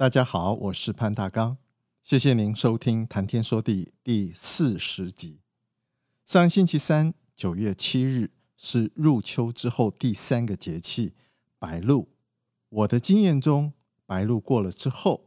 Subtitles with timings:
[0.00, 1.58] 大家好，我是潘大刚，
[2.02, 5.40] 谢谢您收听《谈天说地》第四十集。
[6.24, 11.12] 上星期三，九月七日是入秋之后第三个节气——
[11.60, 12.08] 白露。
[12.70, 13.74] 我的经验中，
[14.06, 15.26] 白露过了之后，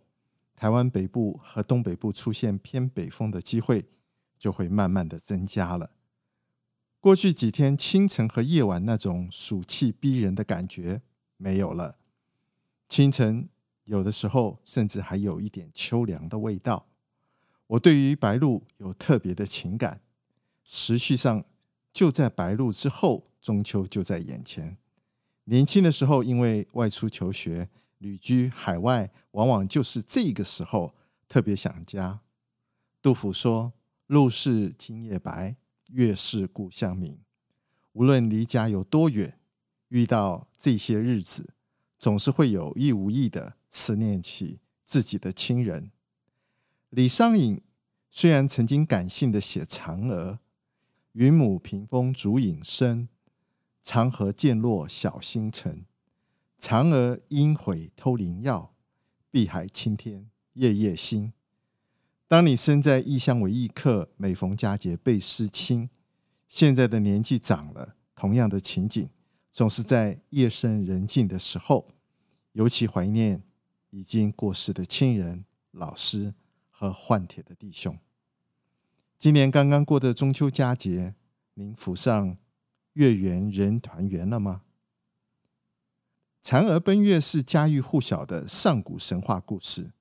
[0.56, 3.86] 台湾北部和东北部出现偏北风的机会
[4.40, 5.92] 就会慢慢的增加了。
[7.00, 11.04] 过去几天清晨和夜晚那种暑气逼人的感觉
[11.38, 12.00] 没有了，
[12.90, 13.50] 清晨。
[13.86, 16.88] 有的时候甚至还有一点秋凉的味道。
[17.68, 20.02] 我对于白露有特别的情感。
[20.64, 21.44] 时序上
[21.92, 24.78] 就在白露之后，中秋就在眼前。
[25.46, 30.96] 年轻的时候，因为外出求学、旅居海外，往往就是这个时候
[31.28, 32.22] 特别想家。
[33.02, 33.74] 杜甫说
[34.08, 35.58] ：“露是今夜白，
[35.90, 37.20] 月是故乡明。”
[37.92, 39.38] 无论离家有多远，
[39.90, 41.54] 遇到这些日子，
[42.00, 43.58] 总是会有意无意的。
[43.76, 45.92] 思念起自己的亲人，
[46.92, 47.60] 李商隐
[48.12, 50.40] 虽然曾经感性的写嫦娥，
[51.14, 53.10] 云母屏风烛影深，
[53.82, 55.86] 长河渐落晓星沉。
[56.60, 58.76] 嫦娥应悔偷灵药，
[59.32, 61.34] 碧海青天夜夜心。
[62.28, 65.90] 当你身在异乡为异客，每逢佳节倍思亲。
[66.48, 69.10] 现在的年纪长了，同样的情景，
[69.52, 71.88] 总是在夜深人静的时候，
[72.52, 73.42] 尤其怀念。
[73.94, 76.34] 已经过世的亲人、老师
[76.72, 77.96] 和换帖的弟兄。
[79.20, 81.14] 今年刚刚过的中秋佳节，
[81.54, 82.36] 您府上
[82.94, 84.64] 月圆人团圆了吗？
[86.42, 89.92] 嫦娥奔月是家喻户晓的上古神话故事，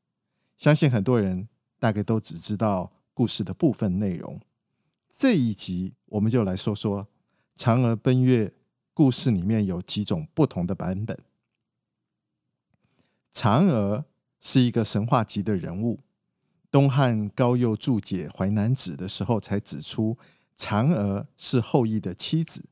[0.56, 1.48] 相信很多人
[1.78, 4.40] 大概都只知道故事的部分内容。
[5.10, 7.06] 这一集我们就来说说
[7.58, 8.54] 嫦娥奔月
[8.94, 11.18] 故事里面有几种不同的版本。
[13.32, 14.04] 嫦娥
[14.38, 16.00] 是一个神话级的人物。
[16.70, 20.16] 东汉高诱注解《淮南子》的时候，才指出
[20.56, 22.66] 嫦娥是后羿的妻子。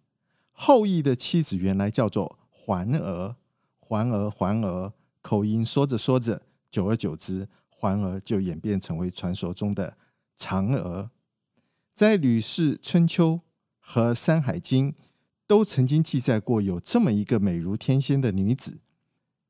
[0.52, 3.36] 后羿的妻子原来叫做环娥，
[3.78, 9.96] 环娥，环娥，口音说着说着，久而久之，环娥就演变成为传说中的
[10.38, 11.10] 嫦娥。
[11.92, 13.32] 在《吕氏春秋》
[13.78, 14.92] 和《山海经》
[15.46, 18.78] 都曾经记载过，有这么一个美如天仙的女子。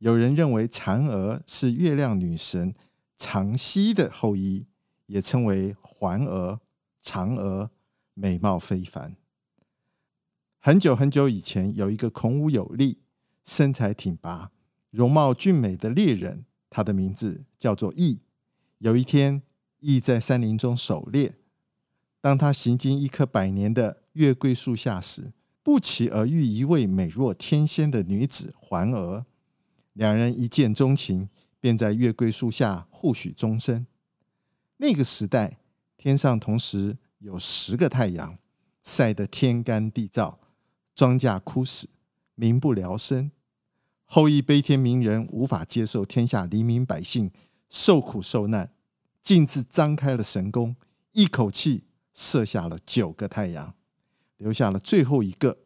[0.01, 2.75] 有人认为嫦娥是月亮女神
[3.19, 4.67] 嫦曦的后裔，
[5.07, 6.61] 也称为环娥、
[7.05, 7.71] 嫦娥，
[8.15, 9.15] 美貌非凡。
[10.59, 13.03] 很久很久以前，有一个孔武有力、
[13.45, 14.51] 身材挺拔、
[14.91, 18.23] 容貌俊美的猎人，他的名字叫做羿。
[18.79, 19.43] 有一天，
[19.81, 21.35] 羿在山林中狩猎，
[22.23, 29.27] 当他行经一棵百年的月桂树下时，不期而遇一位美若天仙的女子环娥。
[30.01, 31.29] 两人一见钟情，
[31.61, 33.87] 便在月桂树下互许终身。
[34.79, 35.59] 那个时代，
[35.99, 38.39] 天上同时有十个太阳，
[38.83, 40.39] 晒得天干地燥，
[40.95, 41.91] 庄稼枯死，
[42.35, 43.31] 民不聊生。
[44.07, 47.31] 后羿悲天悯人，无法接受天下黎民百姓
[47.69, 48.73] 受苦受难，
[49.21, 50.77] 径自张开了神弓，
[51.13, 51.85] 一口气
[52.15, 53.75] 射下了九个太阳，
[54.39, 55.59] 留下了最后一个，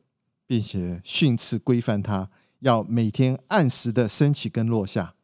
[0.44, 2.32] 并且训斥规范他。
[2.64, 5.16] 要每天按时的升起跟落下，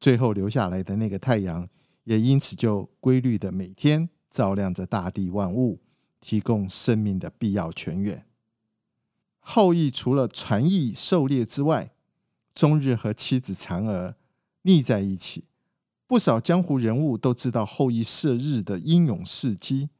[0.00, 1.68] 最后留下来的那个太阳，
[2.04, 5.82] 也因此就规律的每天照亮着大地万物，
[6.18, 8.24] 提供生命的必要泉源。
[9.38, 11.92] 后羿除了传艺狩猎之外，
[12.54, 14.16] 终日和妻子嫦娥
[14.62, 15.44] 腻在一起。
[16.06, 19.90] 不少江湖人物都知道后羿射日的英勇事迹，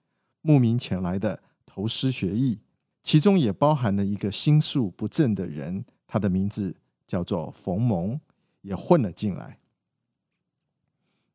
[0.40, 2.60] 慕名前来的投师学艺，
[3.02, 5.84] 其中也包含了一个心术不正的人。
[6.06, 6.76] 他的名字
[7.06, 8.20] 叫做冯蒙，
[8.62, 9.58] 也混了进来。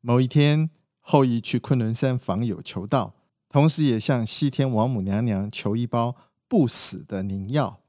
[0.00, 0.70] 某一天，
[1.00, 3.14] 后羿去昆仑山访友求道，
[3.48, 6.16] 同时也向西天王母娘娘求一包
[6.48, 7.80] 不死的灵药。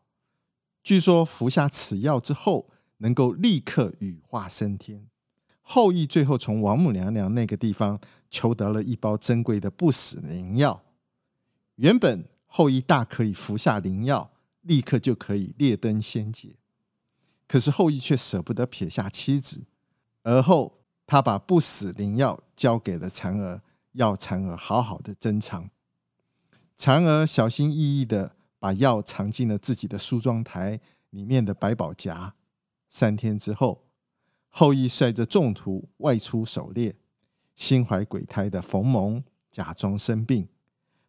[0.84, 5.08] 据说服下此药之后，能够立刻羽化升天。
[5.62, 8.00] 后羿最后从王母娘娘那个地方
[8.30, 10.84] 求得了一包珍贵的不死灵药。
[11.76, 14.32] 原本后羿大可以服下灵药，
[14.62, 16.58] 立刻就可以列登仙界。
[17.54, 19.66] 可是后羿却舍不得撇下妻子，
[20.24, 23.62] 而后他把不死灵药交给了嫦娥，
[23.92, 25.70] 要嫦娥好好的珍藏。
[26.76, 30.80] 嫦娥小心翼翼的把药藏进了自己的梳妆台
[31.12, 32.34] 里面的百宝夹。
[32.90, 33.84] 三天之后，
[34.50, 36.96] 后羿率着众徒外出狩猎，
[37.54, 40.48] 心怀鬼胎的逢蒙假装生病，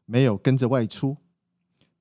[0.05, 1.17] 没有跟着外出。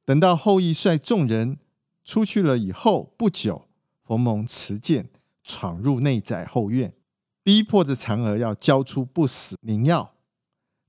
[0.03, 1.59] 等到后羿率众人
[2.03, 3.69] 出去了以后不久，
[4.03, 5.09] 逢蒙持剑
[5.43, 6.93] 闯入内宅后院，
[7.41, 10.13] 逼迫着嫦娥要交出不死灵药。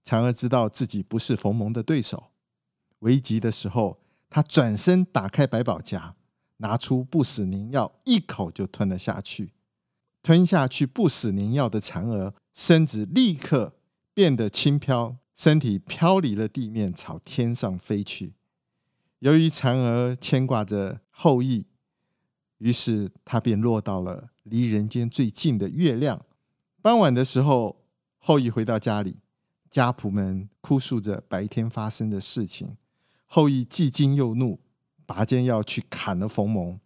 [0.05, 2.31] 嫦娥知道自己不是逢蒙的对手。
[2.99, 6.17] 危急的时候，他转身打开百宝夹，
[6.59, 9.53] 拿出不死灵药，一口就吞了下去。
[10.23, 13.77] 吞下去不死灵药的嫦娥，身子立刻
[14.13, 18.35] 变得轻飘，身体飘离了地面，朝天上飞去。
[19.19, 21.67] 由于嫦娥牵挂着后羿，
[22.59, 26.25] 于是他便落到了离人间最近的月亮。
[26.81, 27.85] 傍晚的时候，
[28.19, 29.17] 后羿回到家里，
[29.71, 32.77] 家仆们哭诉着白天发生的事情。
[33.27, 34.61] 后羿既惊又怒，
[35.07, 36.79] 拔剑要去砍了冯蒙。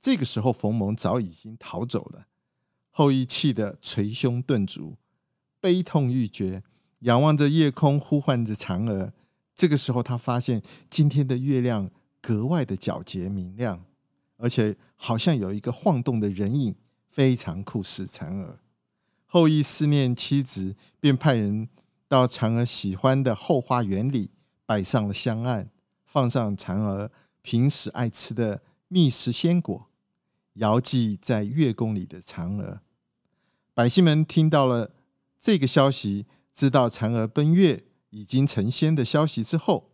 [0.00, 2.26] 这个时候，冯蒙早已经逃走了。
[2.90, 4.96] 后羿气得捶胸顿足，
[5.60, 6.62] 悲痛欲绝，
[7.00, 9.12] 仰望着夜空，呼唤着嫦娥。
[9.54, 13.84] 这个时候，他发现今天的月亮格外的皎洁明亮，
[14.42, 16.74] 而且好像有一个晃动的人影，
[17.08, 18.58] 非常酷似嫦娥。
[19.24, 21.68] 后羿思念妻子，便派人
[22.08, 24.32] 到嫦娥喜欢的后花园里
[24.66, 25.70] 摆上了香案。
[26.04, 27.10] 放上嫦娥
[27.40, 29.88] 平时爱吃的蜜食鲜果，
[30.54, 32.82] 遥祭在月宫里的嫦娥。
[33.72, 34.90] 百姓们听到了
[35.38, 39.92] 这个消息，知道嫦娥奔月已经成仙的消息之后，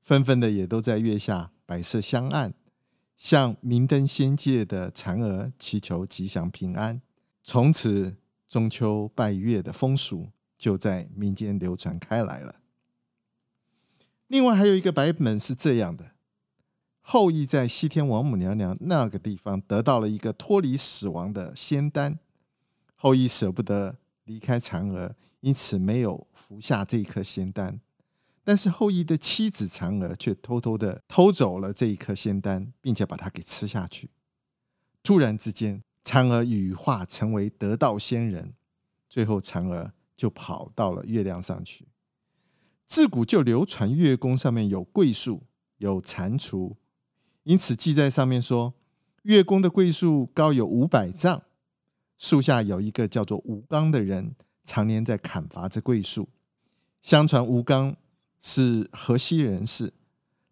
[0.00, 2.54] 纷纷的也都在月下摆设香案，
[3.20, 7.02] 向明灯仙界的嫦娥祈求吉祥平安。
[7.44, 8.16] 从此，
[8.48, 12.62] 中秋拜月的风俗就在民间流传开来了。
[14.26, 16.12] 另外还有一个版本是这样的：
[17.02, 22.18] 后羿在西天王母娘娘那个地方得到了一个脱离死亡的仙丹，
[22.94, 27.82] 后羿舍不得离开嫦娥，因此没有服下这颗仙丹。
[28.44, 34.10] 但是后羿的妻子嫦娥却偷偷的偷走了这一颗仙丹，并且把它给吃下去。
[35.02, 38.54] 突然之间，嫦娥羽化成为得道仙人，
[39.08, 41.88] 最后嫦娥就跑到了月亮上去。
[42.86, 45.44] 自古就流传月宫上面有桂树，
[45.78, 46.74] 有蟾蜍，
[47.44, 48.74] 因此记在上面说，
[49.22, 51.42] 月宫的桂树高有五百丈，
[52.18, 54.34] 树下有一个叫做吴刚的人，
[54.64, 56.28] 常年在砍伐着桂树。
[57.00, 57.96] 相传吴刚
[58.40, 59.92] 是河西人士，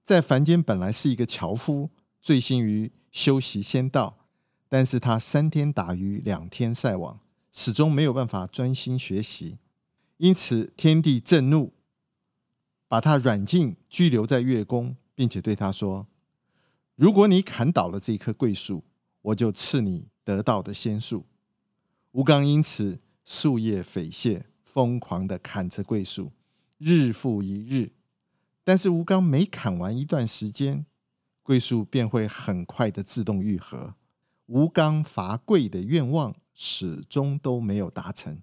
[0.02, 1.90] 在凡间本来是一个樵夫，
[2.20, 4.19] 醉心于修习仙道，
[4.69, 7.20] 但是他三天打鱼两天晒网，
[7.50, 9.58] 始终没有办法专心学习，
[10.19, 11.73] 因此天帝震怒。
[12.90, 16.06] 把他软禁拘留在月宫，并且对他说
[16.96, 18.82] ：“如果你砍倒了这棵桂树，
[19.20, 21.26] 我就赐你得道的仙术。”
[22.12, 26.33] 吴刚因此夙夜匪懈，疯狂的砍着桂树，
[26.78, 27.92] 日复一日。
[28.64, 30.87] 但是吴刚每砍完一段时间，
[31.42, 33.94] 桂树便会很快的自动愈合。
[34.47, 38.40] 吴刚伐桂的愿望始终都没有达成，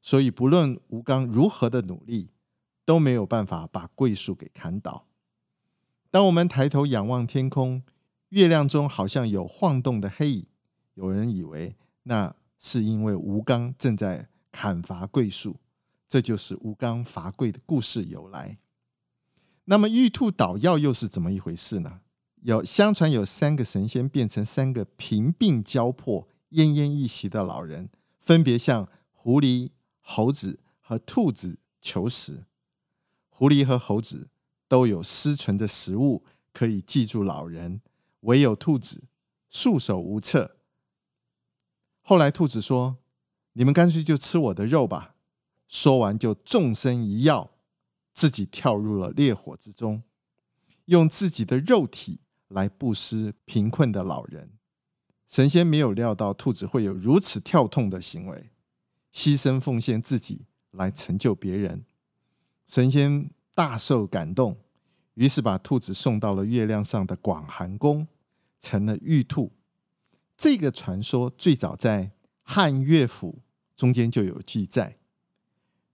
[0.00, 2.30] 所以不论吴刚如何的努力。
[2.88, 5.04] 都没有办法把桂树给砍倒。
[6.10, 7.82] 当我们抬头仰望天空，
[8.30, 10.46] 月亮中好像有晃动的黑影，
[10.94, 15.56] 有人以为那是因为吴刚正在砍伐桂树，
[16.08, 18.58] 这就是吴刚伐桂的故事由来。
[19.66, 22.00] 那么玉兔捣药又是怎么一回事呢？
[22.42, 32.46] 有相传有三个神仙变成三个贫病交迫、奄奄一息的老人，分别向狐狸、猴子和兔子求食。
[33.28, 34.30] 狐狸和猴子
[34.66, 36.24] 都有私存的食物
[36.54, 37.82] 可以记住老人，
[38.20, 39.04] 唯有兔子
[39.50, 40.56] 束手无策。
[42.00, 42.96] 后来兔子说
[43.52, 45.16] ：“你们干脆就吃我的肉吧。”
[45.68, 47.50] 说完就纵身一跃，
[48.12, 50.02] 自己跳入了烈火之中，
[50.86, 54.52] 用自己的肉体来布施贫困的老人。
[55.26, 58.50] 神仙没有料到兔子会有如此跳痛的行为，
[59.12, 61.84] 牺牲奉献自己来成就别人。
[62.64, 64.56] 神仙大受感动，
[65.14, 68.08] 于是把兔子送到了月亮上的广寒宫，
[68.58, 69.52] 成了玉兔。
[70.34, 72.04] 这个传说最早在
[72.42, 73.42] 《汉乐府》
[73.78, 74.96] 中间就有记载：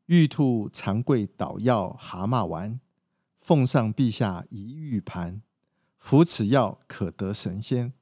[0.06, 2.78] 玉兔藏桂捣药蛤蟆丸，
[3.38, 5.40] 奉上陛下一玉盘，
[5.96, 7.92] 服此药可得神仙。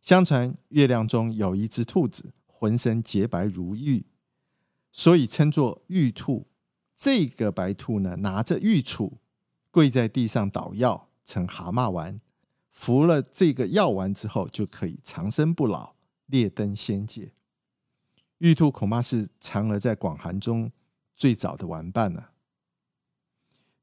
[0.00, 4.06] 相传月亮中有一只兔子，浑身洁白如玉，
[4.90, 6.46] 所以称作玉兔。
[6.94, 9.18] 这个白兔呢，拿着玉杵，
[9.70, 12.20] 跪在地上捣药，称蛤蟆丸。
[12.70, 15.94] 服了这个药丸之后，就可以长生不老，
[16.26, 17.32] 列登仙界。
[18.38, 20.72] 玉兔恐怕是嫦娥在广寒中
[21.22, 22.30] 最早的玩伴呢。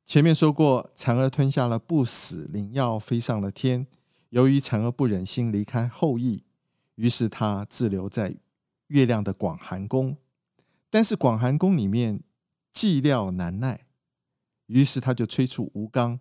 [0.04, 3.88] 前面说过，嫦娥吞下了不死灵药，飞上了天。
[4.32, 6.44] 由于嫦娥不忍心离开后羿，
[6.96, 8.36] 于是她滞留在
[8.88, 10.18] 月亮的广寒宫。
[10.90, 12.22] 但是广寒宫里面
[12.74, 13.86] 寂寥难耐，
[14.66, 16.20] 于是他就催促吴刚，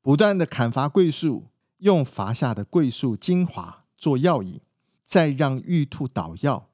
[0.00, 1.48] 不断的砍伐桂树，
[1.80, 4.62] 用伐下的桂树精华做药引，
[5.02, 6.70] 再让玉兔捣药，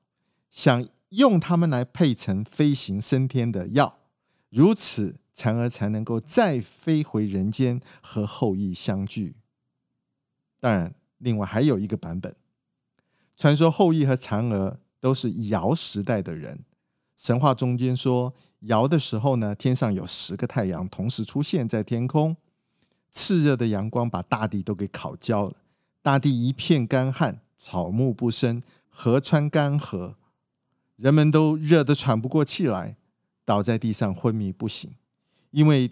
[0.49, 3.99] 想用它们来配成飞行升天的药，
[4.51, 5.17] 如此。
[5.35, 9.37] 嫦娥才能够再飞回人间和后羿相聚。
[10.61, 12.37] 当然，另外还有一个版本，
[13.35, 16.67] 传说后羿和嫦娥都是尧时代的人。
[17.17, 22.37] 神话中间说，尧的时候呢，天上有十个太阳同时出现在天空，
[23.11, 25.55] 炽热的阳光把大地都给烤焦了，
[26.03, 30.17] 大地一片干旱，草木不生，河川干涸，
[31.03, 32.97] 人们都热得喘不过气来，
[33.45, 34.89] 倒在地上昏迷不醒。
[35.51, 35.91] 因为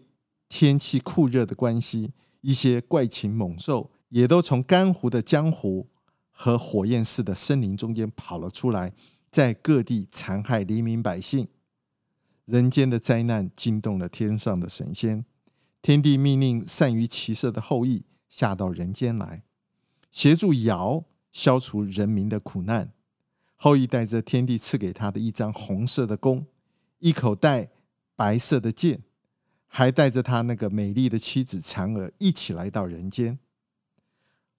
[0.49, 2.13] 天气酷热的关系，
[2.43, 5.89] 一些怪禽猛兽也都从干涸的江湖
[6.31, 8.93] 和火焰似的森林中间跑了出来，
[9.33, 11.49] 在各地残害黎民百姓。
[12.45, 15.25] 人间的灾难惊动了天上的神仙，
[15.83, 19.43] 天帝命令善于骑射的后羿下到人间来，
[20.13, 22.93] 协助尧消除人民的苦难。
[23.63, 26.47] 后羿带着天帝赐给他的一张红色的弓，
[27.01, 27.69] 一口袋
[28.17, 29.03] 白色的箭。
[29.73, 33.39] 还带着他那个美丽的妻子嫦娥一起来到人间。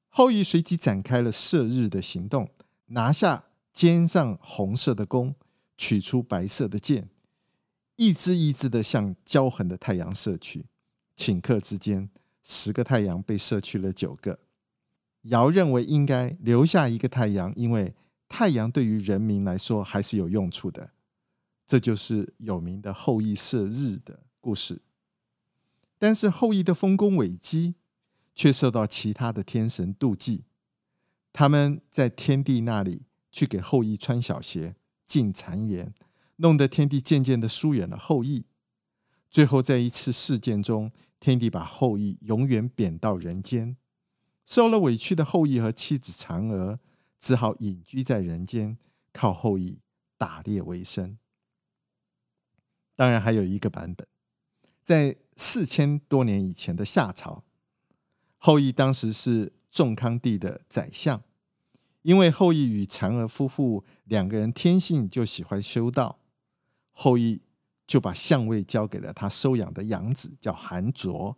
[0.08, 2.48] 后羿随即展开了射日的行动，
[2.86, 5.36] 拿下肩上红色的弓，
[5.76, 7.10] 取出白色的箭，
[7.98, 10.68] 一支一支的向骄横的太阳射去。
[11.18, 12.10] 顷刻之间，
[12.42, 14.40] 十个太阳被射去了九个。
[15.24, 17.94] 尧认为应该留下一个太阳，因为
[18.34, 20.92] 太阳对于人民来说还是有用处的。
[21.68, 24.82] 这就是有名的后羿射日的故事。
[26.00, 27.76] 但是后羿的丰功伟绩
[28.34, 30.46] 却受到其他的天神妒忌，
[31.34, 35.94] 他们在天帝那里去给后羿穿小鞋、进谗言，
[36.38, 38.46] 弄得天帝渐渐的疏远了后羿。
[39.30, 43.76] 最后在一次事件中，天帝把后羿永远贬到人间，
[44.46, 46.80] 受了委屈的后羿和妻子嫦娥
[47.22, 48.78] 只好隐居在人间，
[49.14, 49.80] 靠后羿
[50.18, 51.18] 打猎为生。
[52.98, 54.06] 当然还有一个版本，
[54.84, 55.16] 在。
[55.38, 57.44] 四千多年以前的夏朝，
[58.38, 61.24] 后羿当时是仲康帝的宰相。
[62.04, 66.20] 因为后羿与嫦娥夫妇两个人天性就喜欢修道，
[66.92, 67.42] 后羿
[67.88, 71.36] 就把相位交给了他收养的养子，叫韩卓。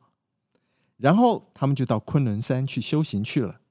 [0.98, 3.62] 然后他们就到昆仑山去修行去了。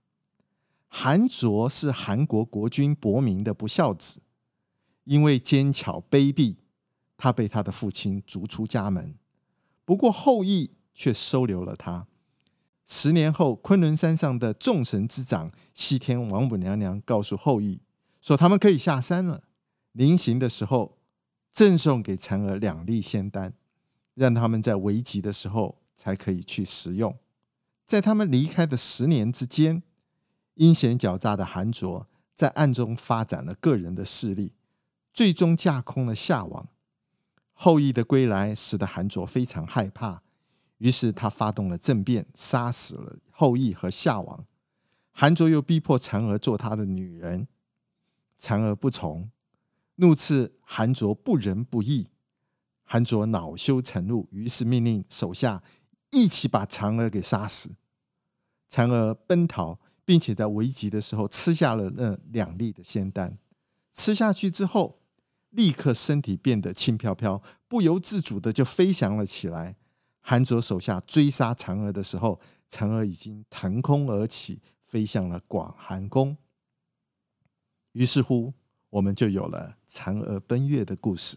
[0.94, 4.20] 韩卓是韩国国君伯明的不孝子，
[5.04, 6.56] 因为奸巧卑鄙，
[7.16, 9.14] 他被他的父亲逐出家门。
[9.86, 12.06] 不过后羿却收留了他。
[12.84, 17.80] 十年后，昆仑山上的众神之长西天王母娘娘告诉后羿，
[18.20, 19.44] 说他们可以下山了。
[19.92, 20.98] 临行的时候，
[21.50, 23.54] 赠送给嫦娥两粒仙丹，
[24.14, 27.16] 让他们在危急的时候才可以去食用。
[27.86, 29.82] 在他们离开的十年之间，
[30.62, 34.54] 阴险狡诈的韩卓在暗中发展了个人的势力，
[35.12, 36.68] 最终架空了夏王。
[37.52, 40.22] 后羿的归来使得韩卓非常害怕，
[40.78, 44.46] 于是他发动了政变，杀死了后羿和夏王。
[45.10, 47.48] 韩卓又逼迫嫦娥做他的女人，
[48.38, 49.32] 嫦娥不从，
[49.96, 52.10] 怒斥韩卓不仁不义。
[52.84, 55.64] 韩卓恼羞成怒，于是命令手下
[56.12, 57.74] 一起把嫦娥给杀死。
[58.70, 63.38] 嫦娥奔逃，并且在危急的时候吃下了那两粒的仙丹。
[63.92, 65.00] 吃下去之后，
[65.50, 69.76] 立刻身体变得轻飘飘，不由自主的就飞翔了起来。
[70.20, 72.40] 韩卓手下追杀嫦娥的时候，
[72.70, 76.36] 嫦娥已经腾空而起，飞向了广寒宫。
[77.92, 78.54] 于是乎，
[78.90, 81.36] 我们就有了嫦娥奔月的故事。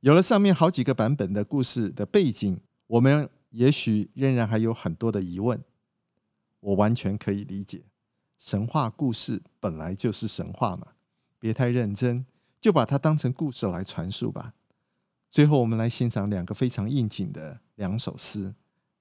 [0.00, 5.62] 有了上面好几个版本的故事的背景，我们也许仍然还有很多的疑问。
[6.60, 7.84] 我完全可以理解，
[8.38, 10.92] 神话故事本来就是神话嘛，
[11.38, 12.26] 别太认真。
[12.60, 14.52] 就把它当成故事来传述吧。
[15.30, 18.54] 最后，我们来欣赏两个非常应景的两首诗。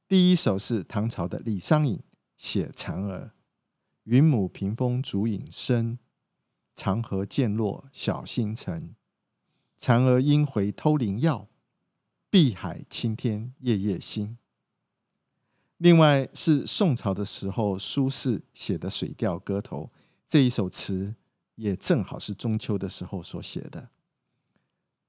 [0.08, 2.02] 第一首是唐朝的李商隐
[2.38, 3.34] 写嫦娥，
[4.04, 6.00] 云母屏风烛影深，
[6.74, 8.96] 长河渐落晓星沉。
[9.78, 11.50] 嫦娥应回偷灵药，
[12.30, 14.38] 碧海青天夜夜心。
[15.80, 19.90] 另外是宋朝的时候，苏轼写的《水调歌头》
[20.28, 21.16] 这一首词，
[21.56, 23.90] 也正好是中秋的时候所写的。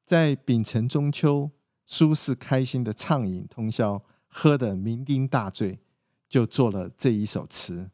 [0.05, 1.51] 在丙辰中秋，
[1.85, 5.81] 苏轼开心的畅饮通宵，喝得酩酊大醉，
[6.29, 7.91] 就做了这一首词，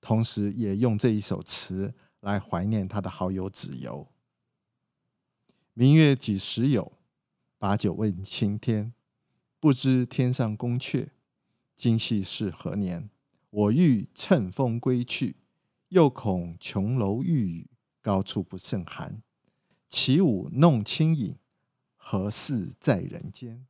[0.00, 4.08] 同时也用这一首词来怀念他的好友子由。
[5.72, 6.94] 明月几时有？
[7.58, 8.92] 把酒问青天。
[9.60, 11.10] 不知天上宫阙。
[11.78, 13.08] 今夕是何年？
[13.50, 15.36] 我欲乘风归去，
[15.90, 17.70] 又恐琼楼玉宇，
[18.02, 19.22] 高处不胜寒。
[19.88, 21.36] 起舞弄清影，
[21.96, 23.64] 何似在人间？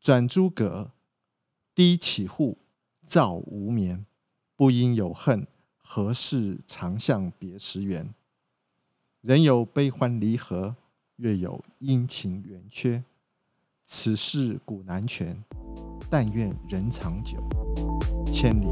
[0.00, 0.92] 转朱阁，
[1.74, 2.56] 低绮户，
[3.04, 4.06] 照无眠。
[4.56, 8.14] 不应有恨，何事长向别时圆？
[9.20, 10.76] 人有悲欢离合，
[11.16, 13.04] 月有阴晴圆缺。
[13.90, 15.34] 此事古难全。
[16.10, 17.38] 但愿人长久，
[18.30, 18.66] 千里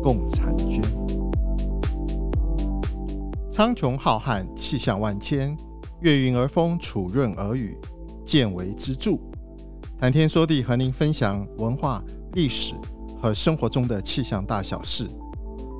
[0.00, 0.80] 共婵娟。
[3.50, 5.56] 苍穹浩瀚，气象万千，
[6.02, 7.76] 月晕而风，础润而雨，
[8.24, 9.18] 见微知著。
[9.98, 12.00] 谈天说地，和您分享文化、
[12.34, 12.74] 历史
[13.20, 15.08] 和生活中的气象大小事，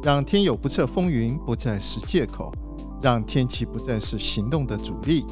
[0.02, 2.50] 让天有不测风云不再是借口，
[3.00, 5.24] 让天气不再是行动的阻力，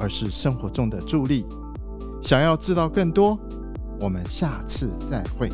[0.00, 1.44] 而是生活中的助力。
[2.22, 3.38] 想要知道更多？
[4.00, 5.50] 我们下次再会。